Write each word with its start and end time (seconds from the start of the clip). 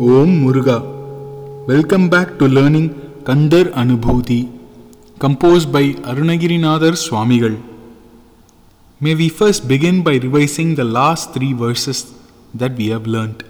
Om 0.00 0.34
Muruga. 0.34 0.76
Welcome 1.66 2.08
back 2.08 2.36
to 2.38 2.46
learning 2.46 2.88
Kandar 3.24 3.70
Anubhuti 3.72 4.48
compose 5.20 5.70
by 5.70 5.96
Arunagirinathar 6.02 6.92
Swamigal 6.92 7.56
may 9.00 9.14
we 9.14 9.28
first 9.38 9.66
begin 9.68 10.02
by 10.02 10.18
revising 10.18 10.74
the 10.74 10.82
last 10.82 11.38
three 11.38 11.48
verses 11.60 12.02
that 12.58 12.76
we 12.76 12.88
have 12.92 13.06
learnt 13.06 13.42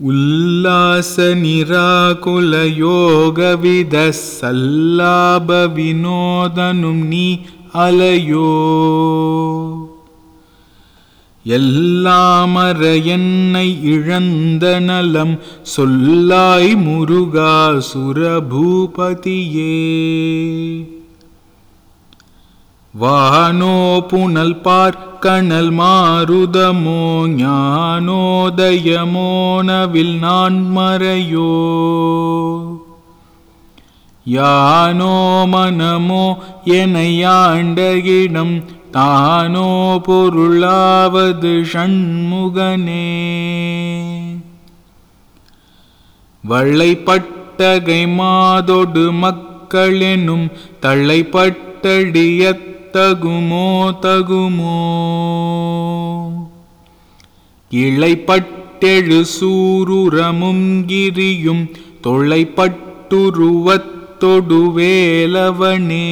உல்லாச 0.00 1.16
நிராகுல 1.42 2.54
யோகவித 2.76 4.10
சல்லாப 4.40 5.66
வினோதனும் 5.74 7.04
நீ 7.06 7.26
அலையோ 7.74 8.50
எல்லாமற 11.46 13.04
என்னை 13.04 13.82
இழந்த 13.82 14.80
நலம் 14.80 15.38
சொல்லாய் 15.76 16.76
முருகா 16.76 17.82
சுரபூபதியே. 17.94 19.70
வானோ 23.00 24.08
புனல் 24.08 24.60
பார்க்கணல் 24.60 25.72
மாருதமோ 25.72 27.28
ஞானோதயமோனவில் 27.28 30.18
நான் 30.18 30.76
மறையோ. 30.76 31.80
யானோ 34.24 35.46
மனமோ 35.46 36.38
எனையாண்ட 36.64 38.04
இடம் 38.04 38.64
தானோ 38.92 40.00
பொருளாவது 40.06 41.64
ஷண்முகனே 41.72 43.06
வள்ளைப்பட்டகை 46.48 48.14
மாதொடு 48.14 49.12
மக்களெனும் 49.12 50.50
தள்ளைப்பட்டடியத் 50.82 52.70
தகுமோ. 52.92 53.96
தகுமோ 54.02 54.80
இளைப்பட்டெழு 57.70 59.24
சூருரமும் 59.40 60.86
கிரியும் 60.86 61.70
தொள்ளைப்பட்டுருவத்தொடு 62.02 64.72
வேலவனே. 64.76 66.10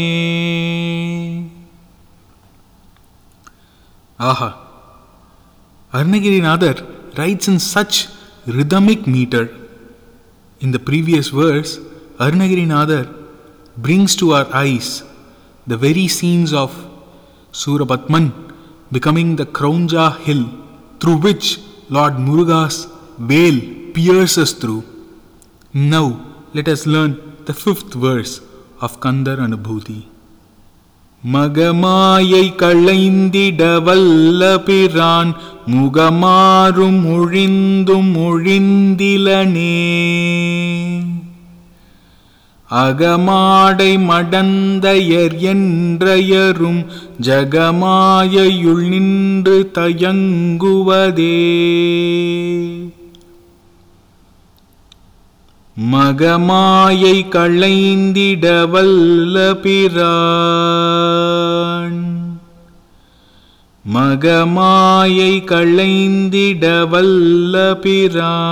ஆஹா 4.31 4.51
Arnagirinathar 5.99 6.77
writes 7.17 7.49
in 7.49 7.59
such 7.59 7.95
rhythmic 8.47 9.07
meter. 9.07 9.45
In 10.61 10.71
the 10.71 10.79
previous 10.79 11.29
verse, 11.29 11.79
Arnagirinathar 12.25 13.05
brings 13.77 14.15
to 14.21 14.27
our 14.37 14.47
eyes 14.55 15.03
the 15.67 15.77
very 15.77 16.07
scenes 16.17 16.53
of 16.53 16.71
Surapatman 17.53 18.27
becoming 18.93 19.37
the 19.41 19.47
Kraunja 19.47 20.07
hill 20.27 20.45
through 21.01 21.19
which 21.27 21.59
Lord 21.89 22.15
Muruga's 22.27 22.87
veil 23.19 23.59
pierces 23.97 24.53
through. 24.53 24.85
Now, 25.73 26.07
let 26.55 26.69
us 26.69 26.87
learn 26.87 27.13
the 27.49 27.55
fifth 27.55 27.95
verse 27.95 28.41
of 28.81 29.01
Kandar 29.01 29.39
Anubhuti. 29.47 30.01
மகமாயை 31.25 32.55
களைந்திட 32.57 33.83
வல்ல 33.83 34.59
பிரான் 34.59 35.37
முகமாறும் 35.71 37.03
ஒழிந்தும் 37.07 38.13
ஒழிந்திலனே 38.17 39.77
அகமாடை 42.71 43.99
மடந்தயர் 43.99 45.37
என்றயரும் 45.41 46.87
ஜகமாயையுள் 47.23 48.89
நின்று 48.89 49.71
தயங்குவதே. 49.75 51.29
மகமாயை 55.93 57.29
களைந்திட 57.29 58.69
வல்ல 58.71 59.55
பிரான் 59.55 60.80
மகமாயை 63.89 65.45
களைந்திட 65.45 66.89
வல்ல 66.89 67.77
பிரான். 67.81 68.43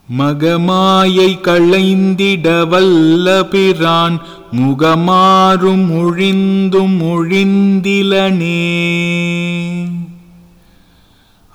மகமாயை 0.09 1.39
களைந்திட 1.41 2.67
வல்ல 2.67 3.43
பிரான் 3.43 4.21
முகமாறும் 4.51 5.85
ஒழிந்தும் 5.91 6.97
ஒழிந்திலனே 7.01 8.61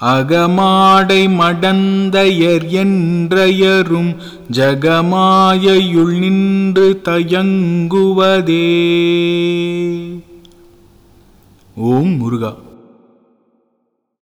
அகமாடை 0.00 1.28
மடந்தயர் 1.28 2.66
என்றயரும் 2.70 4.16
ஜகமாயையுள் 4.53 6.19
நின்று 6.19 7.00
தயங்குவதே. 7.04 8.69
ஓம் 11.75 12.17
முருகா. 12.17 12.55